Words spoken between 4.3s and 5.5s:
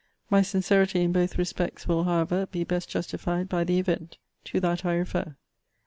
To that I refer.